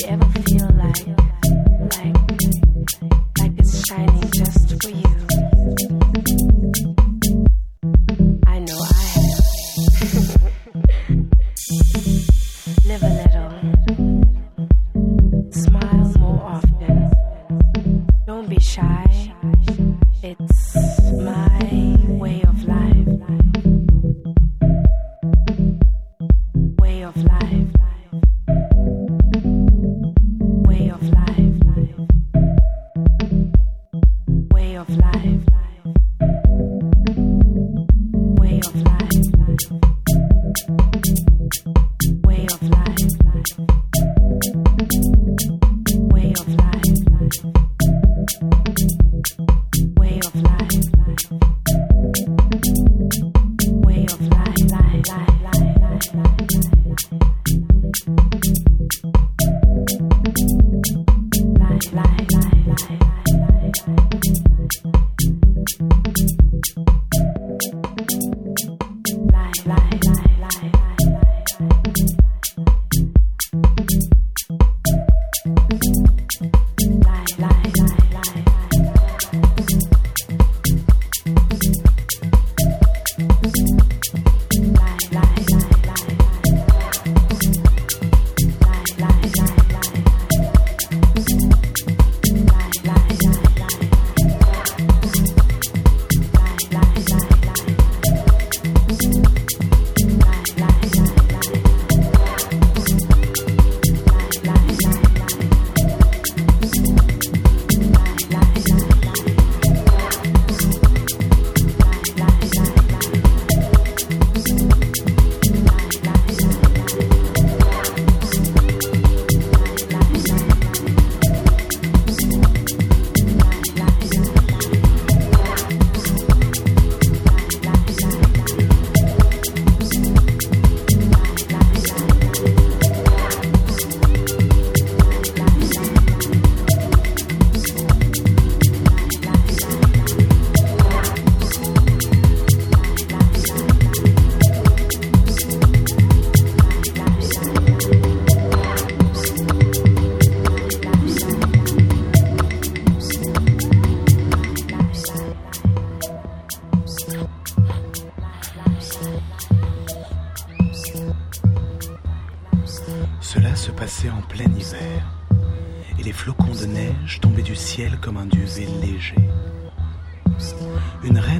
Yeah. 0.00 0.12
ever 0.12 0.42
feel? 0.42 0.51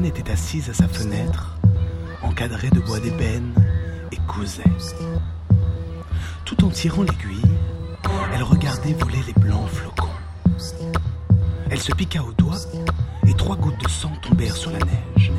Était 0.05 0.33
assise 0.33 0.69
à 0.69 0.75
sa 0.75 0.89
fenêtre, 0.89 1.57
encadrée 2.23 2.71
de 2.71 2.81
bois 2.81 2.99
d'ébène, 2.99 3.55
et 4.11 4.17
causait. 4.27 4.65
Tout 6.45 6.65
en 6.65 6.71
tirant 6.71 7.03
l'aiguille, 7.03 7.41
elle 8.35 8.43
regardait 8.43 8.95
voler 8.95 9.21
les 9.29 9.33
blancs 9.41 9.69
flocons. 9.69 10.11
Elle 11.71 11.79
se 11.79 11.93
piqua 11.93 12.21
au 12.21 12.33
doigt 12.33 12.59
et 13.29 13.35
trois 13.35 13.55
gouttes 13.55 13.81
de 13.81 13.89
sang 13.89 14.11
tombèrent 14.21 14.57
sur 14.57 14.73
la 14.73 14.81
neige. 14.81 15.33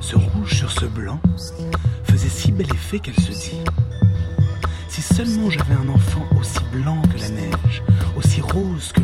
Ce 0.00 0.16
rouge 0.16 0.54
sur 0.54 0.70
ce 0.70 0.84
blanc 0.84 1.18
faisait 2.04 2.28
si 2.28 2.52
bel 2.52 2.70
effet 2.74 2.98
qu'elle 2.98 3.18
se 3.18 3.32
dit 3.32 3.64
Si 4.88 5.00
seulement 5.00 5.48
j'avais 5.48 5.74
un 5.74 5.88
enfant 5.88 6.26
aussi 6.38 6.60
blanc 6.72 7.00
que 7.02 7.18
la 7.18 7.30
neige, 7.30 7.82
aussi 8.16 8.42
rose 8.42 8.92
que 8.92 8.97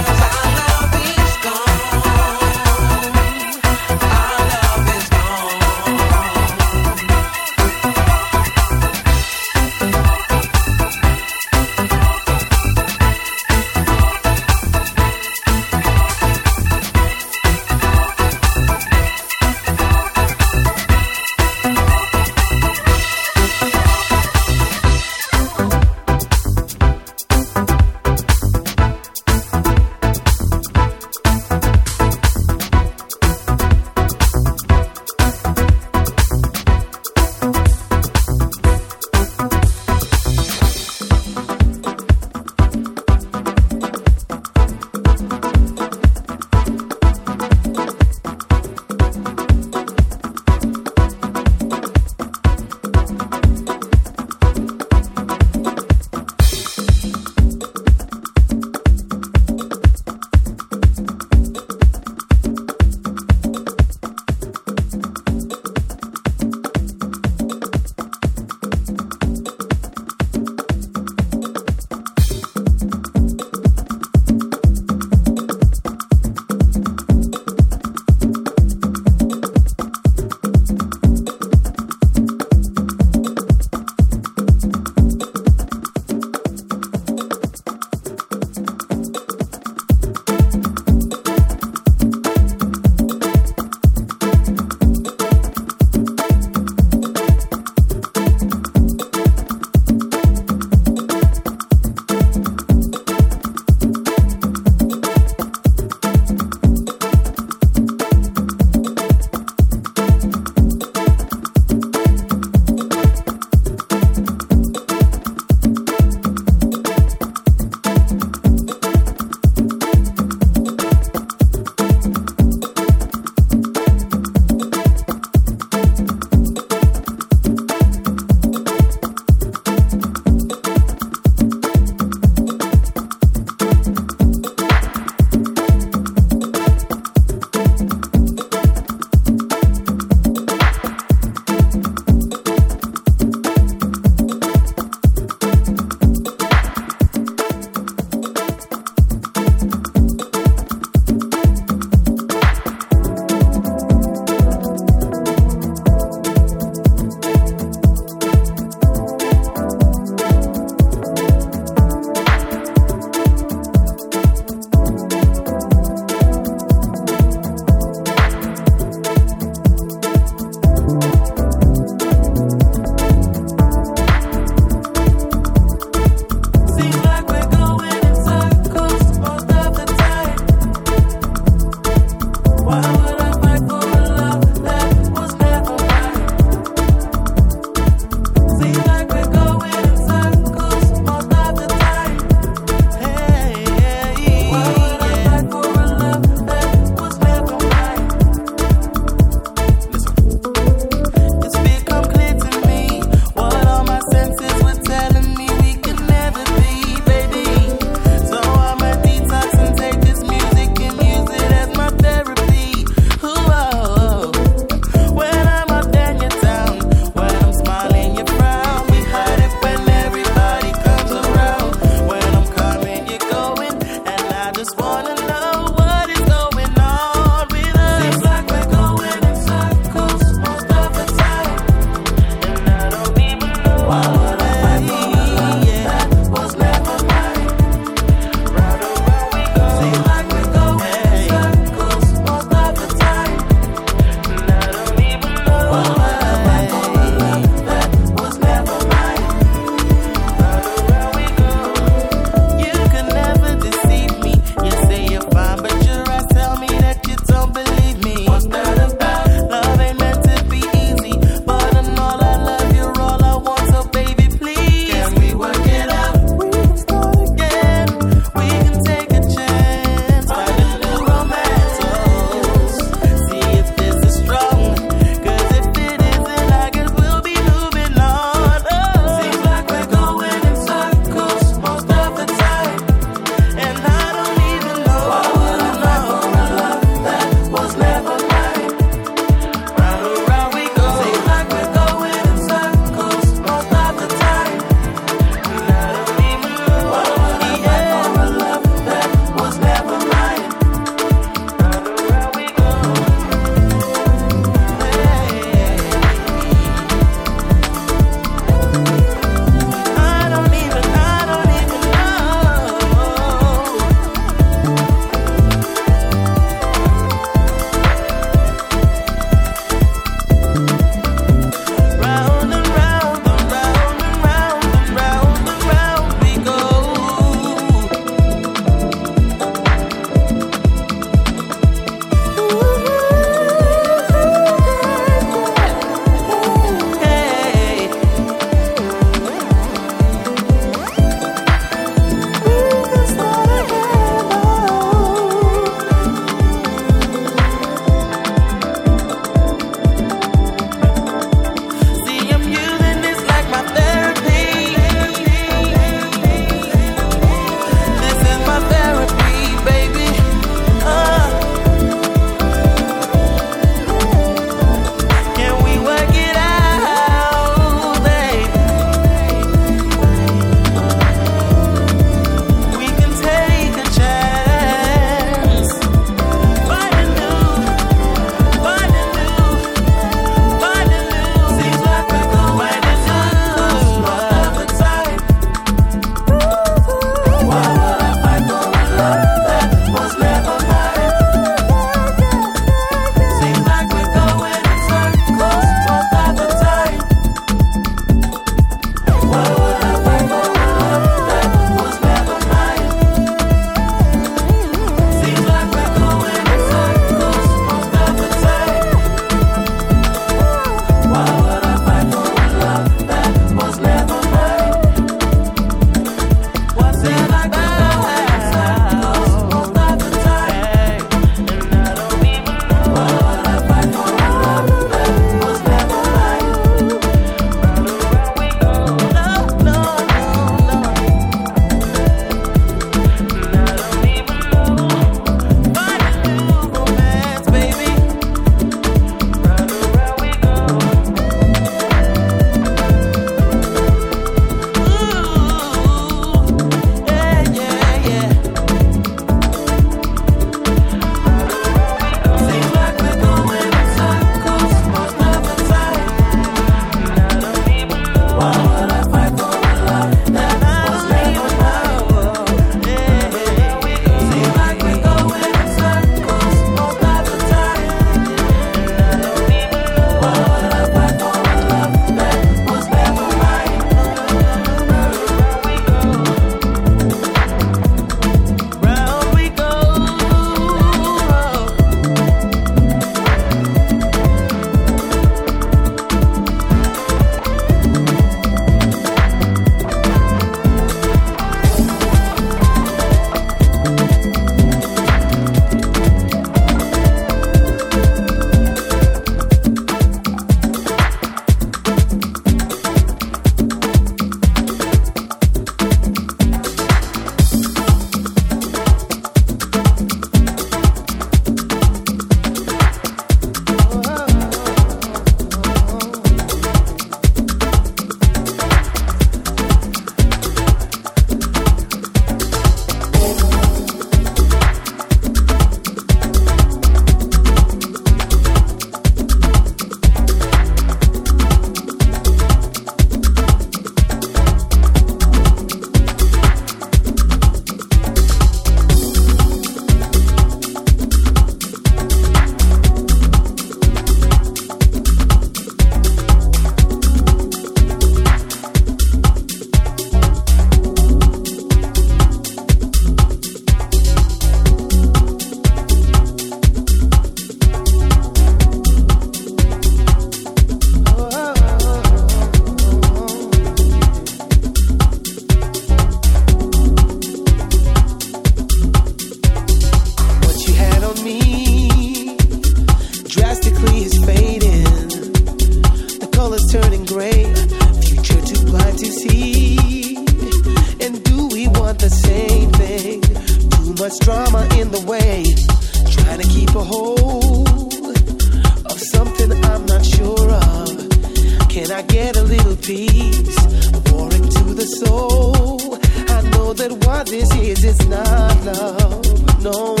this 597.31 597.49
is, 597.55 597.83
it's 597.85 598.05
not 598.07 598.65
love. 598.65 599.63
No, 599.63 600.00